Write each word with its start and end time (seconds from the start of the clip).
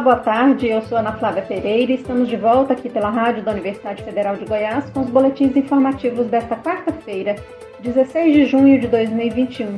boa 0.00 0.16
tarde. 0.16 0.66
Eu 0.66 0.82
sou 0.82 0.98
Ana 0.98 1.12
Flávia 1.12 1.42
Pereira 1.42 1.92
e 1.92 1.96
estamos 1.96 2.28
de 2.28 2.36
volta 2.36 2.72
aqui 2.72 2.88
pela 2.88 3.10
rádio 3.10 3.42
da 3.42 3.52
Universidade 3.52 4.02
Federal 4.02 4.36
de 4.36 4.44
Goiás 4.44 4.88
com 4.90 5.00
os 5.00 5.10
boletins 5.10 5.54
informativos 5.54 6.26
desta 6.26 6.56
quarta-feira, 6.56 7.36
16 7.80 8.32
de 8.32 8.46
junho 8.46 8.80
de 8.80 8.86
2021. 8.88 9.76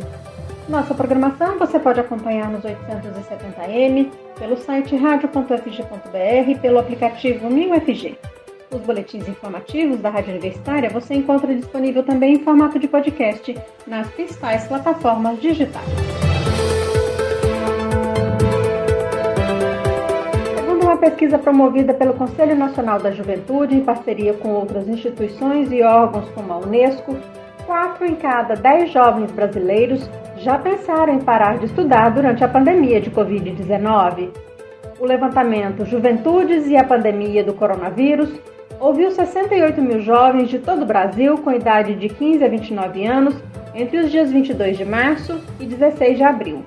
Nossa 0.68 0.95
programação 0.95 1.58
você 1.58 1.79
pode 1.79 2.00
acompanhar 2.00 2.48
nos 2.50 2.62
870m, 2.62 4.11
pelo 4.38 4.56
site 4.56 4.96
radio.fg.br 4.96 6.50
e 6.50 6.54
pelo 6.57 6.79
aplicativo 6.79 7.50
MinUFG. 7.50 8.16
Os 8.70 8.80
boletins 8.80 9.29
informativos 9.29 9.98
da 10.00 10.09
Rádio 10.09 10.30
Universitária 10.30 10.89
você 10.89 11.14
encontra 11.14 11.54
disponível 11.54 12.02
também 12.04 12.34
em 12.34 12.45
formato 12.45 12.79
de 12.79 12.89
podcast 12.89 13.59
nas 13.86 14.09
principais 14.11 14.64
plataformas 14.66 15.41
digitais. 15.41 16.21
Pesquisa 21.02 21.37
promovida 21.37 21.92
pelo 21.92 22.15
Conselho 22.15 22.55
Nacional 22.55 23.01
da 23.01 23.10
Juventude, 23.10 23.74
em 23.74 23.80
parceria 23.80 24.34
com 24.34 24.51
outras 24.51 24.87
instituições 24.87 25.73
e 25.73 25.83
órgãos 25.83 26.29
como 26.29 26.52
a 26.52 26.59
Unesco, 26.59 27.16
4 27.66 28.06
em 28.06 28.15
cada 28.15 28.55
10 28.55 28.93
jovens 28.93 29.33
brasileiros 29.33 30.09
já 30.37 30.57
pensaram 30.60 31.12
em 31.12 31.19
parar 31.19 31.59
de 31.59 31.66
estudar 31.66 32.10
durante 32.10 32.45
a 32.45 32.48
pandemia 32.48 33.01
de 33.01 33.10
Covid-19. 33.10 34.30
O 35.01 35.05
levantamento 35.05 35.84
Juventudes 35.84 36.69
e 36.69 36.77
a 36.77 36.84
Pandemia 36.84 37.43
do 37.43 37.52
Coronavírus 37.52 38.30
ouviu 38.79 39.10
68 39.10 39.82
mil 39.82 40.01
jovens 40.02 40.51
de 40.51 40.60
todo 40.60 40.82
o 40.82 40.87
Brasil 40.87 41.37
com 41.38 41.51
idade 41.51 41.96
de 41.96 42.09
15 42.09 42.45
a 42.45 42.48
29 42.48 43.05
anos 43.05 43.34
entre 43.74 43.98
os 43.98 44.09
dias 44.09 44.30
22 44.30 44.79
de 44.79 44.84
março 44.84 45.41
e 45.59 45.66
16 45.66 46.16
de 46.16 46.23
abril. 46.23 46.65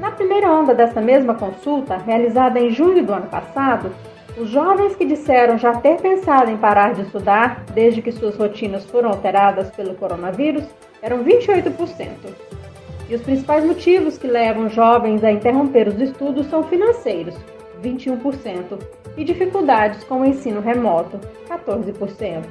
Na 0.00 0.10
primeira 0.10 0.50
onda 0.50 0.74
dessa 0.74 1.00
mesma 1.00 1.34
consulta, 1.34 1.96
realizada 1.96 2.58
em 2.58 2.70
junho 2.70 3.04
do 3.04 3.12
ano 3.12 3.26
passado, 3.26 3.92
os 4.36 4.48
jovens 4.48 4.96
que 4.96 5.04
disseram 5.04 5.56
já 5.56 5.74
ter 5.74 6.00
pensado 6.00 6.50
em 6.50 6.56
parar 6.56 6.94
de 6.94 7.02
estudar 7.02 7.64
desde 7.72 8.02
que 8.02 8.10
suas 8.10 8.36
rotinas 8.36 8.84
foram 8.86 9.10
alteradas 9.10 9.70
pelo 9.70 9.94
coronavírus 9.94 10.64
eram 11.00 11.22
28%. 11.22 12.08
E 13.08 13.14
os 13.14 13.22
principais 13.22 13.64
motivos 13.64 14.18
que 14.18 14.26
levam 14.26 14.68
jovens 14.68 15.22
a 15.22 15.30
interromper 15.30 15.86
os 15.86 16.00
estudos 16.00 16.46
são 16.46 16.64
financeiros, 16.64 17.36
21%, 17.82 18.78
e 19.16 19.22
dificuldades 19.22 20.02
com 20.04 20.22
o 20.22 20.24
ensino 20.24 20.60
remoto, 20.60 21.20
14%. 21.48 22.42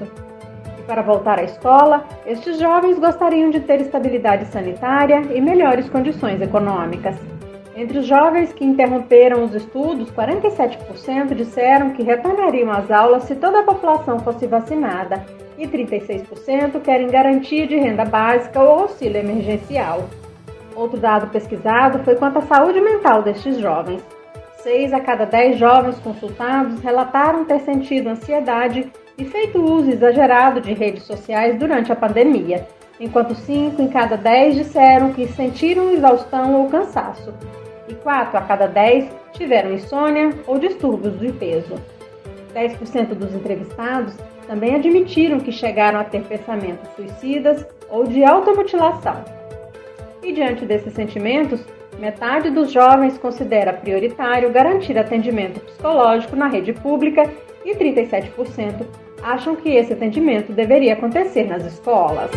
E 0.80 0.83
para 0.83 1.02
voltar 1.02 1.39
à 1.39 1.44
escola, 1.44 2.05
estes 2.25 2.59
jovens 2.59 2.99
gostariam 2.99 3.49
de 3.49 3.59
ter 3.59 3.81
estabilidade 3.81 4.45
sanitária 4.45 5.21
e 5.33 5.41
melhores 5.41 5.89
condições 5.89 6.39
econômicas. 6.39 7.33
Entre 7.75 7.97
os 7.97 8.05
jovens 8.05 8.53
que 8.53 8.63
interromperam 8.63 9.43
os 9.43 9.55
estudos, 9.55 10.11
47% 10.11 11.33
disseram 11.33 11.89
que 11.89 12.03
retornariam 12.03 12.71
às 12.71 12.91
aulas 12.91 13.23
se 13.23 13.35
toda 13.35 13.61
a 13.61 13.63
população 13.63 14.19
fosse 14.19 14.45
vacinada 14.45 15.25
e 15.57 15.67
36% 15.67 16.80
querem 16.81 17.07
garantia 17.07 17.65
de 17.65 17.75
renda 17.75 18.05
básica 18.05 18.61
ou 18.61 18.81
auxílio 18.81 19.17
emergencial. 19.17 20.07
Outro 20.75 20.99
dado 20.99 21.27
pesquisado 21.27 22.03
foi 22.03 22.15
quanto 22.15 22.39
à 22.39 22.41
saúde 22.41 22.80
mental 22.80 23.23
destes 23.23 23.57
jovens. 23.57 24.03
6 24.58 24.93
a 24.93 24.99
cada 24.99 25.25
10 25.25 25.58
jovens 25.58 25.99
consultados 25.99 26.80
relataram 26.80 27.43
ter 27.43 27.59
sentido 27.61 28.08
ansiedade 28.08 28.91
e 29.17 29.25
feito 29.25 29.61
uso 29.61 29.89
exagerado 29.89 30.61
de 30.61 30.73
redes 30.73 31.03
sociais 31.03 31.58
durante 31.58 31.91
a 31.91 31.95
pandemia, 31.95 32.65
enquanto 32.99 33.36
5 33.36 33.81
em 33.81 33.88
cada 33.88 34.16
10 34.16 34.55
disseram 34.55 35.13
que 35.13 35.27
sentiram 35.27 35.91
exaustão 35.91 36.61
ou 36.61 36.69
cansaço, 36.69 37.33
e 37.88 37.94
4 37.94 38.38
a 38.38 38.41
cada 38.41 38.67
10 38.67 39.09
tiveram 39.33 39.73
insônia 39.73 40.31
ou 40.47 40.58
distúrbios 40.58 41.19
de 41.19 41.31
peso. 41.33 41.75
10% 42.53 43.16
dos 43.16 43.33
entrevistados 43.33 44.15
também 44.48 44.76
admitiram 44.76 45.39
que 45.39 45.52
chegaram 45.52 45.99
a 45.99 46.04
ter 46.04 46.21
pensamentos 46.23 46.87
suicidas 46.95 47.65
ou 47.89 48.05
de 48.05 48.23
automutilação. 48.23 49.23
E 50.21 50.31
diante 50.31 50.65
desses 50.65 50.93
sentimentos, 50.93 51.65
Metade 51.99 52.49
dos 52.49 52.71
jovens 52.71 53.17
considera 53.17 53.71
prioritário 53.71 54.52
garantir 54.52 54.98
atendimento 54.98 55.60
psicológico 55.60 56.36
na 56.36 56.48
rede 56.48 56.73
pública 56.73 57.31
e 57.64 57.75
37% 57.75 58.86
acham 59.23 59.56
que 59.56 59.70
esse 59.70 59.94
atendimento 59.94 60.52
deveria 60.52 60.94
acontecer 60.94 61.45
nas 61.45 61.66
escolas. 61.66 62.30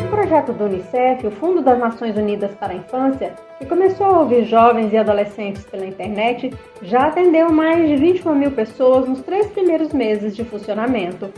O 0.00 0.08
projeto 0.08 0.52
do 0.52 0.64
Unicef, 0.64 1.26
o 1.26 1.30
Fundo 1.32 1.60
das 1.60 1.78
Nações 1.78 2.16
Unidas 2.16 2.52
para 2.54 2.72
a 2.72 2.76
Infância, 2.76 3.34
que 3.58 3.66
começou 3.66 4.06
a 4.06 4.20
ouvir 4.20 4.44
jovens 4.44 4.92
e 4.92 4.96
adolescentes 4.96 5.64
pela 5.64 5.84
internet, 5.84 6.54
já 6.80 7.08
atendeu 7.08 7.50
mais 7.50 7.88
de 7.88 7.96
21 7.96 8.34
mil 8.36 8.52
pessoas 8.52 9.08
nos 9.08 9.20
três 9.20 9.48
primeiros 9.48 9.92
meses 9.92 10.36
de 10.36 10.44
funcionamento. 10.44 11.28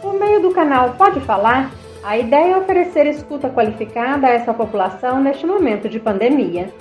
Por 0.00 0.14
meio 0.14 0.40
do 0.40 0.50
canal 0.52 0.94
Pode 0.94 1.20
Falar, 1.20 1.70
a 2.02 2.16
ideia 2.16 2.54
é 2.54 2.56
oferecer 2.56 3.06
escuta 3.06 3.50
qualificada 3.50 4.28
a 4.28 4.30
essa 4.30 4.54
população 4.54 5.20
neste 5.20 5.44
momento 5.44 5.88
de 5.88 5.98
pandemia. 5.98 6.72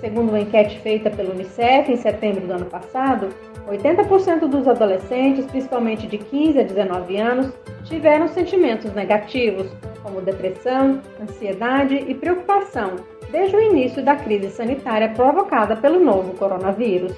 Segundo 0.00 0.30
uma 0.30 0.40
enquete 0.40 0.78
feita 0.78 1.10
pelo 1.10 1.32
Unicef 1.32 1.92
em 1.92 1.96
setembro 1.96 2.46
do 2.46 2.52
ano 2.54 2.64
passado, 2.64 3.28
80% 3.68 4.48
dos 4.48 4.66
adolescentes, 4.66 5.44
principalmente 5.46 6.06
de 6.06 6.16
15 6.16 6.58
a 6.58 6.62
19 6.62 7.16
anos, 7.18 7.52
tiveram 7.84 8.26
sentimentos 8.26 8.92
negativos, 8.94 9.66
como 10.02 10.22
depressão, 10.22 11.00
ansiedade 11.20 11.96
e 12.08 12.14
preocupação, 12.14 12.96
desde 13.30 13.54
o 13.54 13.60
início 13.60 14.02
da 14.02 14.16
crise 14.16 14.50
sanitária 14.50 15.10
provocada 15.10 15.76
pelo 15.76 16.00
novo 16.00 16.32
coronavírus. 16.34 17.14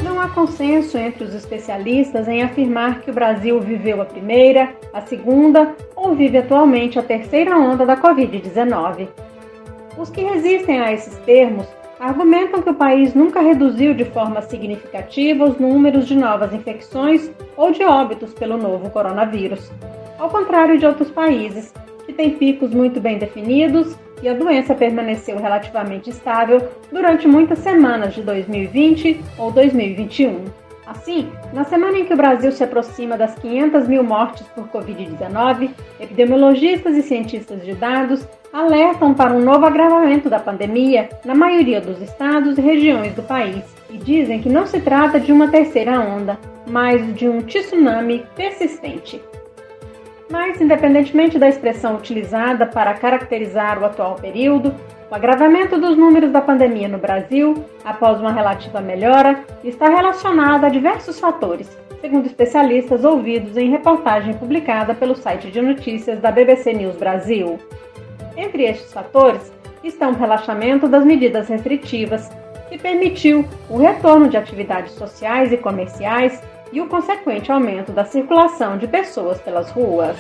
Não 0.04 0.22
há 0.22 0.30
consenso 0.30 0.96
entre 0.96 1.24
os 1.24 1.34
especialistas 1.34 2.28
em 2.28 2.44
afirmar 2.44 3.02
que 3.02 3.10
o 3.10 3.14
Brasil 3.14 3.60
viveu 3.60 4.00
a 4.00 4.06
primeira, 4.06 4.76
a 4.94 5.02
segunda 5.02 5.76
ou 5.96 6.14
vive 6.14 6.38
atualmente 6.38 7.00
a 7.00 7.02
terceira 7.02 7.58
onda 7.58 7.84
da 7.84 7.98
Covid-19. 7.98 9.08
Os 9.98 10.12
que 10.12 10.22
resistem 10.22 10.80
a 10.82 10.94
esses 10.94 11.18
termos 11.26 11.66
argumentam 12.00 12.62
que 12.62 12.70
o 12.70 12.76
país 12.76 13.16
nunca 13.16 13.42
reduziu 13.42 13.96
de 13.96 14.06
forma 14.06 14.40
significativa 14.44 15.46
os 15.46 15.58
números 15.58 16.06
de 16.06 16.16
novas 16.16 16.54
infecções 16.54 17.32
ou 17.58 17.72
de 17.72 17.84
óbitos 17.84 18.36
pelo 18.36 18.60
novo 18.60 18.88
coronavírus, 18.92 19.72
ao 20.20 20.30
contrário 20.30 20.78
de 20.78 20.86
outros 20.86 21.10
países, 21.10 21.74
que 22.06 22.14
têm 22.14 22.38
picos 22.38 22.70
muito 22.70 23.02
bem 23.02 23.18
definidos 23.18 23.98
e 24.24 24.30
a 24.30 24.34
doença 24.34 24.74
permaneceu 24.74 25.38
relativamente 25.38 26.10
estável 26.10 26.70
durante 26.90 27.28
muitas 27.28 27.60
semanas 27.60 28.16
de 28.16 28.22
2020 28.22 29.22
ou 29.38 29.52
2021. 29.52 30.46
Assim, 30.88 31.30
na 31.54 31.66
semana 31.66 31.98
em 31.98 32.06
que 32.06 32.14
o 32.14 32.18
Brasil 32.18 32.52
se 32.52 32.64
aproxima 32.64 33.18
das 33.18 33.36
500 33.36 33.88
mil 33.88 34.04
mortes 34.04 34.48
por 34.48 34.68
Covid-19, 34.70 35.72
epidemiologistas 36.00 36.96
e 36.96 37.02
cientistas 37.02 37.64
de 37.64 37.74
dados 37.74 38.26
alertam 38.52 39.14
para 39.14 39.34
um 39.34 39.42
novo 39.42 39.66
agravamento 39.66 40.30
da 40.30 40.40
pandemia 40.40 41.10
na 41.26 41.36
maioria 41.36 41.82
dos 41.82 42.02
estados 42.02 42.58
e 42.58 42.62
regiões 42.62 43.14
do 43.14 43.24
país 43.24 43.64
e 43.90 43.98
dizem 43.98 44.42
que 44.42 44.50
não 44.50 44.66
se 44.66 44.80
trata 44.80 45.20
de 45.20 45.32
uma 45.32 45.50
terceira 45.50 46.00
onda, 46.00 46.38
mas 46.68 47.14
de 47.16 47.28
um 47.28 47.42
tsunami 47.42 48.26
persistente. 48.36 49.22
Mas, 50.34 50.60
independentemente 50.60 51.38
da 51.38 51.48
expressão 51.48 51.96
utilizada 51.96 52.66
para 52.66 52.96
caracterizar 52.96 53.80
o 53.80 53.86
atual 53.86 54.16
período, 54.16 54.74
o 55.12 55.14
agravamento 55.14 55.80
dos 55.80 55.96
números 55.96 56.32
da 56.32 56.42
pandemia 56.42 56.88
no 56.88 56.98
Brasil, 56.98 57.64
após 57.86 58.20
uma 58.20 58.32
relativa 58.32 58.82
melhora, 58.82 59.46
está 59.64 59.88
relacionado 59.90 60.66
a 60.66 60.70
diversos 60.70 61.20
fatores, 61.20 61.78
segundo 62.02 62.26
especialistas 62.26 63.06
ouvidos 63.06 63.56
em 63.58 63.70
reportagem 63.70 64.34
publicada 64.34 64.96
pelo 64.96 65.16
site 65.16 65.52
de 65.52 65.62
notícias 65.62 66.20
da 66.20 66.32
BBC 66.32 66.74
News 66.74 66.98
Brasil. 66.98 67.60
Entre 68.36 68.64
estes 68.64 68.92
fatores 68.92 69.54
estão 69.84 70.14
o 70.14 70.18
relaxamento 70.18 70.88
das 70.88 71.06
medidas 71.06 71.48
restritivas, 71.48 72.28
que 72.70 72.80
permitiu 72.80 73.46
o 73.70 73.78
retorno 73.78 74.28
de 74.28 74.36
atividades 74.36 74.94
sociais 74.94 75.54
e 75.54 75.58
comerciais 75.58 76.42
e 76.74 76.82
o 76.82 76.88
consequente 76.88 77.52
aumento 77.52 77.92
da 77.92 78.04
circulação 78.04 78.78
de 78.78 78.88
pessoas 78.88 79.40
pelas 79.40 79.70
ruas. 79.70 80.18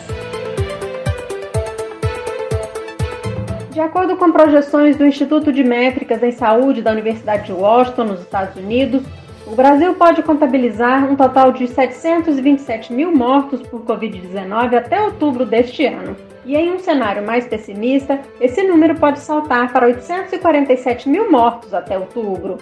De 3.71 3.79
acordo 3.79 4.15
com 4.17 4.31
projeções 4.31 4.95
do 4.95 5.03
Instituto 5.03 5.51
de 5.51 5.63
Métricas 5.63 6.21
em 6.21 6.31
Saúde 6.31 6.83
da 6.83 6.91
Universidade 6.91 7.47
de 7.47 7.51
Washington, 7.51 8.03
nos 8.03 8.21
Estados 8.21 8.55
Unidos, 8.55 9.01
o 9.47 9.55
Brasil 9.55 9.95
pode 9.95 10.21
contabilizar 10.21 11.11
um 11.11 11.15
total 11.15 11.51
de 11.51 11.67
727 11.67 12.93
mil 12.93 13.11
mortos 13.11 13.61
por 13.63 13.81
Covid-19 13.81 14.77
até 14.77 15.01
outubro 15.01 15.43
deste 15.43 15.87
ano. 15.87 16.15
E 16.45 16.55
em 16.55 16.71
um 16.71 16.77
cenário 16.77 17.25
mais 17.25 17.47
pessimista, 17.47 18.19
esse 18.39 18.61
número 18.61 18.95
pode 18.95 19.19
saltar 19.19 19.73
para 19.73 19.87
847 19.87 21.09
mil 21.09 21.31
mortos 21.31 21.73
até 21.73 21.97
outubro. 21.97 22.59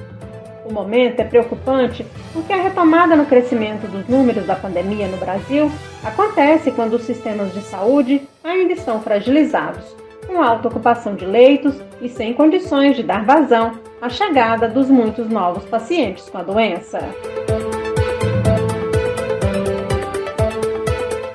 O 0.71 0.73
momento 0.73 1.19
é 1.19 1.25
preocupante 1.25 2.05
porque 2.31 2.53
a 2.53 2.61
retomada 2.61 3.13
no 3.13 3.25
crescimento 3.25 3.87
dos 3.87 4.07
números 4.07 4.45
da 4.45 4.55
pandemia 4.55 5.05
no 5.05 5.17
Brasil 5.17 5.69
acontece 6.01 6.71
quando 6.71 6.93
os 6.93 7.01
sistemas 7.01 7.53
de 7.53 7.59
saúde 7.61 8.21
ainda 8.41 8.71
estão 8.71 9.01
fragilizados, 9.01 9.83
com 10.25 10.41
alta 10.41 10.69
ocupação 10.69 11.13
de 11.13 11.25
leitos 11.25 11.75
e 12.01 12.07
sem 12.07 12.33
condições 12.33 12.95
de 12.95 13.03
dar 13.03 13.25
vazão 13.25 13.73
à 14.01 14.07
chegada 14.07 14.69
dos 14.69 14.89
muitos 14.89 15.27
novos 15.27 15.65
pacientes 15.65 16.29
com 16.29 16.37
a 16.37 16.43
doença. 16.43 16.99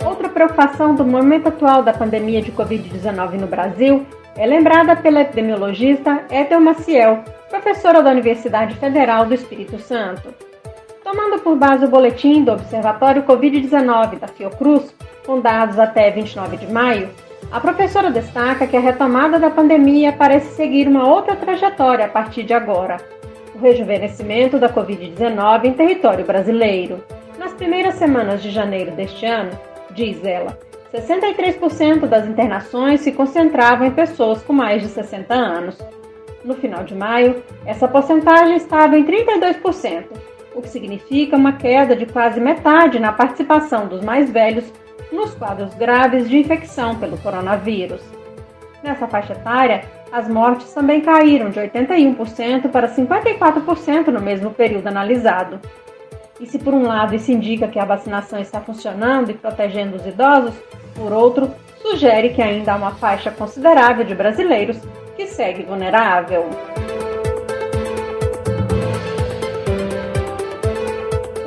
Outra 0.02 0.30
preocupação 0.30 0.94
do 0.94 1.04
momento 1.04 1.48
atual 1.48 1.82
da 1.82 1.92
pandemia 1.92 2.40
de 2.40 2.52
Covid-19 2.52 3.32
no 3.32 3.46
Brasil 3.46 4.06
é 4.34 4.46
lembrada 4.46 4.96
pela 4.96 5.20
epidemiologista 5.20 6.24
Ethel 6.30 6.60
Maciel, 6.60 7.22
professora 7.48 8.02
da 8.02 8.10
Universidade 8.10 8.74
Federal 8.76 9.26
do 9.26 9.34
Espírito 9.34 9.78
Santo. 9.78 10.34
Tomando 11.02 11.38
por 11.40 11.56
base 11.56 11.84
o 11.84 11.88
boletim 11.88 12.42
do 12.42 12.52
Observatório 12.52 13.22
Covid-19 13.22 14.18
da 14.18 14.26
Fiocruz, 14.26 14.94
com 15.24 15.40
dados 15.40 15.78
até 15.78 16.10
29 16.10 16.56
de 16.56 16.72
maio, 16.72 17.08
a 17.50 17.60
professora 17.60 18.10
destaca 18.10 18.66
que 18.66 18.76
a 18.76 18.80
retomada 18.80 19.38
da 19.38 19.50
pandemia 19.50 20.12
parece 20.12 20.54
seguir 20.54 20.88
uma 20.88 21.08
outra 21.08 21.36
trajetória 21.36 22.06
a 22.06 22.08
partir 22.08 22.42
de 22.42 22.52
agora: 22.52 22.96
o 23.54 23.58
rejuvenescimento 23.58 24.58
da 24.58 24.68
Covid-19 24.68 25.64
em 25.64 25.72
território 25.72 26.24
brasileiro. 26.24 27.04
Nas 27.38 27.52
primeiras 27.52 27.94
semanas 27.94 28.42
de 28.42 28.50
janeiro 28.50 28.90
deste 28.90 29.24
ano, 29.24 29.56
diz 29.92 30.24
ela, 30.24 30.58
63% 30.92 32.06
das 32.06 32.26
internações 32.26 33.00
se 33.00 33.12
concentravam 33.12 33.86
em 33.86 33.92
pessoas 33.92 34.42
com 34.42 34.52
mais 34.52 34.82
de 34.82 34.88
60 34.88 35.32
anos, 35.32 35.78
no 36.46 36.54
final 36.54 36.84
de 36.84 36.94
maio, 36.94 37.42
essa 37.66 37.88
porcentagem 37.88 38.56
estava 38.56 38.96
em 38.96 39.04
32%, 39.04 40.04
o 40.54 40.62
que 40.62 40.68
significa 40.68 41.36
uma 41.36 41.52
queda 41.52 41.96
de 41.96 42.06
quase 42.06 42.40
metade 42.40 43.00
na 43.00 43.12
participação 43.12 43.88
dos 43.88 44.02
mais 44.02 44.30
velhos 44.30 44.64
nos 45.12 45.34
quadros 45.34 45.74
graves 45.74 46.28
de 46.28 46.38
infecção 46.38 46.96
pelo 46.96 47.18
coronavírus. 47.18 48.00
Nessa 48.82 49.08
faixa 49.08 49.32
etária, 49.32 49.84
as 50.12 50.28
mortes 50.28 50.72
também 50.72 51.00
caíram 51.00 51.50
de 51.50 51.58
81% 51.58 52.70
para 52.70 52.88
54% 52.88 54.06
no 54.08 54.20
mesmo 54.20 54.50
período 54.52 54.86
analisado. 54.86 55.58
E 56.40 56.46
se 56.46 56.58
por 56.58 56.72
um 56.72 56.86
lado 56.86 57.14
isso 57.14 57.32
indica 57.32 57.66
que 57.66 57.78
a 57.78 57.84
vacinação 57.84 58.38
está 58.38 58.60
funcionando 58.60 59.30
e 59.30 59.34
protegendo 59.34 59.96
os 59.96 60.06
idosos, 60.06 60.54
por 60.94 61.12
outro, 61.12 61.50
sugere 61.80 62.30
que 62.30 62.42
ainda 62.42 62.72
há 62.72 62.76
uma 62.76 62.92
faixa 62.92 63.30
considerável 63.30 64.04
de 64.04 64.14
brasileiros 64.14 64.78
que 65.16 65.26
segue 65.26 65.62
vulnerável. 65.62 66.44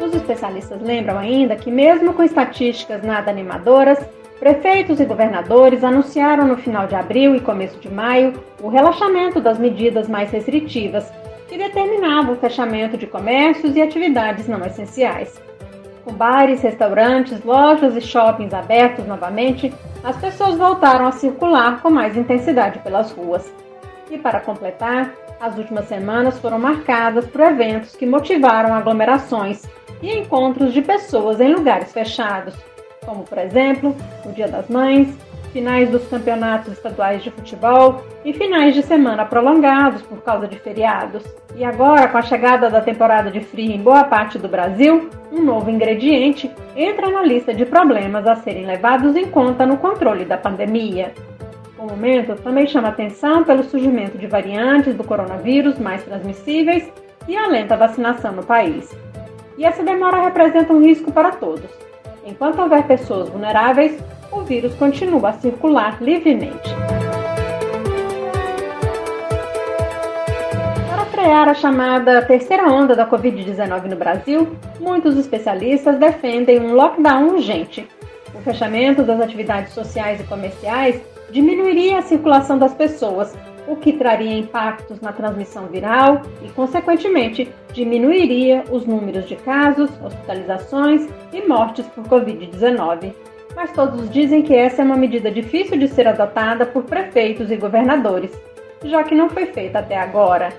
Os 0.04 0.14
especialistas 0.16 0.82
lembram 0.82 1.18
ainda 1.18 1.56
que, 1.56 1.70
mesmo 1.70 2.14
com 2.14 2.24
estatísticas 2.24 3.04
nada 3.04 3.30
animadoras, 3.30 4.00
prefeitos 4.40 5.00
e 5.00 5.06
governadores 5.06 5.84
anunciaram 5.84 6.48
no 6.48 6.58
final 6.58 6.88
de 6.88 6.96
abril 6.96 7.36
e 7.36 7.40
começo 7.40 7.80
de 7.80 7.90
maio 7.90 8.34
o 8.62 8.70
relaxamento 8.70 9.40
das 9.40 9.60
medidas 9.60 10.08
mais 10.08 10.32
restritivas, 10.32 11.12
que 11.48 11.58
determinavam 11.58 12.34
o 12.34 12.38
fechamento 12.38 12.98
de 12.98 13.06
comércios 13.06 13.76
e 13.76 13.82
atividades 13.82 14.48
não 14.48 14.66
essenciais. 14.66 15.40
Com 16.04 16.14
bares, 16.14 16.62
restaurantes, 16.62 17.44
lojas 17.44 17.96
e 17.96 18.02
shoppings 18.02 18.54
abertos 18.54 19.06
novamente, 19.06 19.74
as 20.04 20.16
pessoas 20.18 20.58
voltaram 20.58 21.08
a 21.08 21.12
circular 21.12 21.82
com 21.82 21.90
mais 21.90 22.16
intensidade 22.16 22.80
pelas 22.80 23.12
ruas. 23.12 23.52
E 24.10 24.18
para 24.18 24.40
completar, 24.40 25.14
as 25.40 25.58
últimas 25.58 25.86
semanas 25.86 26.40
foram 26.40 26.60
marcadas 26.60 27.26
por 27.28 27.42
eventos 27.42 27.96
que 27.96 28.06
motivaram 28.06 28.74
aglomerações 28.74 29.64
e 30.02 30.12
encontros 30.12 30.74
de 30.74 30.82
pessoas 30.82 31.40
em 31.40 31.54
lugares 31.54 31.92
fechados, 31.92 32.56
como 33.06 33.24
por 33.24 33.38
exemplo 33.38 33.96
o 34.26 34.32
Dia 34.32 34.48
das 34.48 34.68
Mães, 34.70 35.16
finais 35.50 35.90
dos 35.90 36.08
campeonatos 36.08 36.74
estaduais 36.74 37.24
de 37.24 37.32
futebol 37.32 38.04
e 38.24 38.34
finais 38.34 38.74
de 38.74 38.84
semana 38.84 39.26
prolongados 39.26 40.02
por 40.04 40.22
causa 40.22 40.48
de 40.48 40.58
feriados. 40.60 41.24
E 41.56 41.64
agora, 41.64 42.08
com 42.08 42.18
a 42.18 42.22
chegada 42.22 42.70
da 42.70 42.82
temporada 42.82 43.30
de 43.30 43.42
frio 43.42 43.72
em 43.72 43.82
boa 43.82 44.04
parte 44.04 44.38
do 44.38 44.48
Brasil, 44.48 45.10
um 45.32 45.42
novo 45.42 45.70
ingrediente 45.70 46.50
entra 46.76 47.10
na 47.10 47.24
lista 47.24 47.54
de 47.54 47.66
problemas 47.66 48.26
a 48.26 48.36
serem 48.36 48.66
levados 48.66 49.16
em 49.16 49.30
conta 49.30 49.66
no 49.66 49.78
controle 49.78 50.26
da 50.26 50.38
pandemia. 50.38 51.14
O 51.78 51.86
momento 51.86 52.36
também 52.36 52.68
chama 52.68 52.90
atenção 52.90 53.44
pelo 53.44 53.64
surgimento 53.64 54.18
de 54.18 54.28
variantes 54.28 54.96
do 54.96 55.04
coronavírus 55.04 55.80
mais 55.80 56.04
transmissíveis 56.04 56.92
e 57.28 57.38
a 57.38 57.48
lenta 57.48 57.78
vacinação 57.78 58.34
no 58.34 58.44
país. 58.44 58.94
E 59.58 59.66
essa 59.66 59.84
demora 59.84 60.22
representa 60.22 60.74
um 60.74 60.82
risco 60.82 61.12
para 61.12 61.32
todos. 61.32 61.89
Enquanto 62.30 62.62
houver 62.62 62.84
pessoas 62.86 63.28
vulneráveis, 63.28 64.00
o 64.32 64.42
vírus 64.42 64.76
continua 64.76 65.30
a 65.30 65.34
circular 65.34 65.98
livremente. 66.00 66.70
Para 70.88 71.06
frear 71.06 71.50
a 71.50 71.56
chamada 71.56 72.22
terceira 72.22 72.72
onda 72.72 72.96
da 72.96 73.10
Covid-19 73.10 73.86
no 73.86 73.96
Brasil, 73.96 74.56
muitos 74.80 75.18
especialistas 75.18 75.98
defendem 75.98 76.60
um 76.60 76.76
lockdown 76.76 77.30
urgente. 77.30 77.88
O 78.36 78.40
fechamento 78.42 79.02
das 79.02 79.20
atividades 79.20 79.74
sociais 79.74 80.22
e 80.22 80.24
comerciais 80.26 81.02
diminuiria 81.32 81.98
a 81.98 82.04
circulação 82.04 82.60
das 82.60 82.76
pessoas, 82.76 83.36
o 83.70 83.76
que 83.76 83.94
traria 83.94 84.38
impactos 84.38 85.00
na 85.00 85.14
transmissão 85.14 85.68
viral 85.68 86.24
e, 86.44 86.50
consequentemente, 86.50 87.48
diminuiria 87.72 88.64
os 88.72 88.86
números 88.86 89.28
de 89.28 89.36
casos, 89.36 89.90
hospitalizações 90.04 91.08
e 91.32 91.48
mortes 91.48 91.86
por 91.88 92.04
Covid-19. 92.06 93.14
Mas 93.56 93.72
todos 93.72 94.10
dizem 94.10 94.42
que 94.42 94.56
essa 94.56 94.82
é 94.82 94.86
uma 94.86 94.98
medida 94.98 95.30
difícil 95.30 95.78
de 95.78 95.88
ser 95.88 96.08
adotada 96.08 96.66
por 96.66 96.84
prefeitos 96.84 97.52
e 97.52 97.58
governadores, 97.58 98.32
já 98.84 99.04
que 99.04 99.16
não 99.16 99.30
foi 99.30 99.46
feita 99.46 99.80
até 99.80 99.98
agora. 99.98 100.50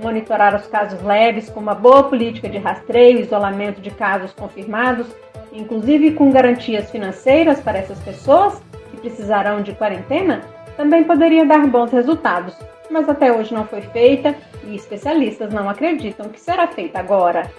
Monitorar 0.00 0.54
os 0.54 0.66
casos 0.66 1.02
leves 1.02 1.50
com 1.50 1.60
uma 1.60 1.74
boa 1.74 2.04
política 2.04 2.48
de 2.48 2.56
rastreio 2.56 3.18
e 3.18 3.22
isolamento 3.22 3.80
de 3.80 3.90
casos 3.90 4.32
confirmados, 4.32 5.06
inclusive 5.52 6.12
com 6.12 6.30
garantias 6.30 6.90
financeiras 6.90 7.60
para 7.60 7.78
essas 7.78 7.98
pessoas, 7.98 8.62
precisarão 8.98 9.62
de 9.62 9.72
quarentena 9.72 10.42
também 10.78 11.02
poderia 11.02 11.44
dar 11.44 11.66
bons 11.66 11.90
resultados, 11.90 12.54
mas 12.88 13.08
até 13.08 13.32
hoje 13.32 13.52
não 13.52 13.66
foi 13.66 13.82
feita 13.82 14.36
e 14.64 14.76
especialistas 14.76 15.52
não 15.52 15.68
acreditam 15.68 16.28
que 16.28 16.40
será 16.40 16.68
feita 16.68 17.00
agora. 17.00 17.50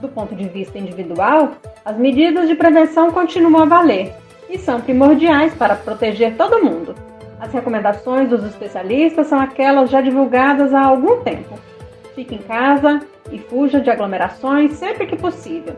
Do 0.00 0.08
ponto 0.08 0.34
de 0.34 0.48
vista 0.48 0.78
individual, 0.78 1.52
as 1.84 1.98
medidas 1.98 2.48
de 2.48 2.54
prevenção 2.54 3.10
continuam 3.10 3.64
a 3.64 3.66
valer 3.66 4.14
e 4.48 4.58
são 4.58 4.80
primordiais 4.80 5.54
para 5.54 5.76
proteger 5.76 6.34
todo 6.36 6.64
mundo. 6.64 6.94
As 7.38 7.52
recomendações 7.52 8.30
dos 8.30 8.42
especialistas 8.42 9.26
são 9.26 9.38
aquelas 9.38 9.90
já 9.90 10.00
divulgadas 10.00 10.72
há 10.72 10.82
algum 10.82 11.22
tempo. 11.22 11.58
Fique 12.14 12.36
em 12.36 12.38
casa 12.38 13.02
e 13.30 13.38
fuja 13.38 13.80
de 13.80 13.90
aglomerações 13.90 14.72
sempre 14.72 15.06
que 15.06 15.16
possível. 15.16 15.76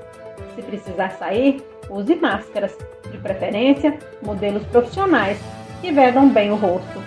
Se 0.54 0.62
precisar 0.62 1.10
sair, 1.10 1.60
use 1.90 2.14
máscaras 2.14 2.78
de 3.10 3.18
preferência 3.18 3.98
modelos 4.22 4.64
profissionais 4.66 5.40
que 5.80 5.92
vedam 5.92 6.28
bem 6.28 6.50
o 6.50 6.56
rosto 6.56 7.02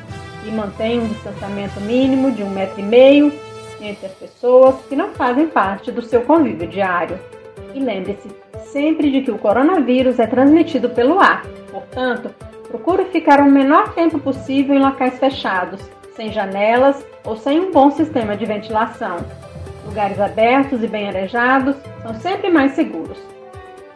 e 0.46 0.52
mantenham 0.52 1.04
um 1.04 1.08
distanciamento 1.08 1.80
mínimo 1.82 2.32
de 2.32 2.44
um 2.44 2.50
metro 2.50 2.80
e 2.80 2.84
meio 2.84 3.32
entre 3.80 4.06
as 4.06 4.14
pessoas 4.14 4.76
que 4.88 4.96
não 4.96 5.10
fazem 5.10 5.48
parte 5.48 5.92
do 5.92 6.02
seu 6.02 6.22
convívio 6.22 6.68
diário. 6.68 7.20
E 7.74 7.80
lembre-se 7.80 8.30
sempre 8.72 9.12
de 9.12 9.22
que 9.22 9.32
o 9.32 9.38
coronavírus 9.38 10.20
é 10.20 10.28
transmitido 10.28 10.90
pelo 10.90 11.20
ar, 11.20 11.44
portanto, 11.72 12.34
procure 12.68 13.06
ficar 13.06 13.40
o 13.42 13.52
menor 13.52 13.94
tempo 13.94 14.20
possível 14.20 14.76
em 14.76 14.80
locais 14.80 15.18
fechados, 15.20 15.82
sem 16.16 16.32
janelas 16.32 17.06
ou 17.26 17.36
sem 17.36 17.60
um 17.60 17.72
bom 17.72 17.92
sistema 17.92 18.36
de 18.36 18.46
ventilação. 18.46 19.18
Lugares 19.86 20.20
abertos 20.20 20.84
e 20.84 20.88
bem 20.88 21.08
arejados 21.08 21.76
são 22.02 22.14
sempre 22.16 22.50
mais 22.50 22.74
seguros. 22.74 23.18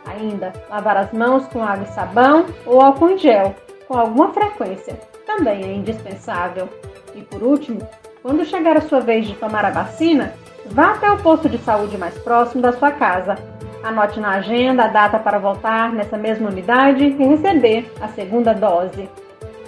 Ainda, 0.06 0.54
lavar 0.70 0.98
as 0.98 1.12
mãos 1.12 1.46
com 1.48 1.64
água 1.64 1.86
e 1.86 1.94
sabão 1.94 2.46
ou 2.66 2.82
álcool 2.82 3.12
em 3.12 3.18
gel, 3.18 3.56
com 3.88 3.98
alguma 3.98 4.34
frequência, 4.34 5.00
também 5.26 5.64
é 5.64 5.74
indispensável. 5.74 6.70
E 7.14 7.22
por 7.22 7.42
último, 7.42 7.88
quando 8.22 8.46
chegar 8.46 8.78
a 8.78 8.82
sua 8.82 9.00
vez 9.00 9.28
de 9.28 9.36
tomar 9.36 9.66
a 9.66 9.70
vacina, 9.70 10.34
vá 10.66 10.92
até 10.92 11.10
o 11.12 11.18
posto 11.18 11.48
de 11.48 11.58
saúde 11.60 11.98
mais 11.98 12.18
próximo 12.20 12.62
da 12.62 12.72
sua 12.74 12.92
casa. 12.92 13.36
Anote 13.84 14.20
na 14.20 14.32
agenda 14.32 14.86
a 14.86 14.88
data 14.88 15.20
para 15.20 15.38
voltar 15.38 15.94
nessa 15.94 16.18
mesma 16.18 16.50
unidade 16.50 17.06
e 17.06 17.24
receber 17.24 17.92
a 18.02 18.08
segunda 18.08 18.54
dose. 18.54 19.10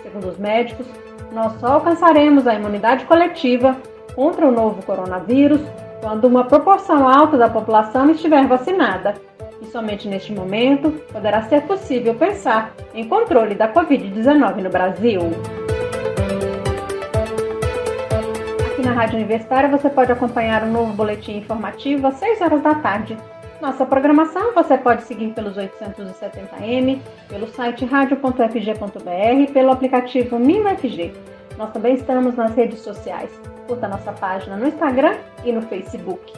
Segundo 0.02 0.30
os 0.30 0.38
médicos, 0.38 0.88
nós 1.32 1.54
só 1.60 1.74
alcançaremos 1.74 2.48
a 2.48 2.56
imunidade 2.56 3.06
coletiva 3.06 3.78
contra 4.16 4.48
o 4.48 4.52
novo 4.52 4.82
coronavírus 4.84 5.62
quando 6.02 6.26
uma 6.26 6.46
proporção 6.46 7.08
alta 7.08 7.38
da 7.38 7.50
população 7.50 8.10
estiver 8.10 8.48
vacinada 8.48 9.16
e 9.62 9.66
somente 9.68 10.08
neste 10.08 10.32
momento 10.32 10.92
poderá 11.12 11.44
ser 11.44 11.62
possível 11.64 12.16
pensar 12.16 12.74
em 12.94 13.08
controle 13.08 13.56
da 13.56 13.72
Covid-19 13.72 14.62
no 14.62 14.70
Brasil. 14.70 15.22
Aqui 18.72 18.82
na 18.82 18.92
Rádio 18.92 19.16
Universitária 19.16 19.70
você 19.70 19.90
pode 19.90 20.12
acompanhar 20.12 20.64
o 20.64 20.68
um 20.68 20.72
novo 20.72 20.94
boletim 20.94 21.38
informativo 21.38 22.08
às 22.08 22.16
6 22.16 22.42
horas 22.42 22.62
da 22.62 22.76
tarde. 22.76 23.18
Nossa 23.60 23.86
programação 23.86 24.54
você 24.54 24.78
pode 24.78 25.04
seguir 25.04 25.34
pelos 25.34 25.58
870m, 25.58 27.00
pelo 27.28 27.48
site 27.48 27.86
radio.fg.br 27.86 29.42
e 29.42 29.48
pelo 29.48 29.72
aplicativo 29.72 30.38
MinUFG. 30.38 31.14
Nós 31.58 31.72
também 31.72 31.96
estamos 31.96 32.36
nas 32.36 32.54
redes 32.54 32.82
sociais. 32.82 33.32
Curta 33.68 33.88
nossa 33.88 34.12
página 34.12 34.56
no 34.56 34.68
Instagram 34.68 35.16
e 35.44 35.52
no 35.52 35.64
Facebook. 35.64 36.32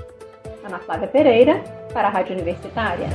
Ana 0.64 0.80
Flávia 0.80 1.10
Pereira, 1.10 1.62
para 1.93 2.08
a 2.08 2.12
Rádio 2.12 2.34
Universitária. 2.34 3.08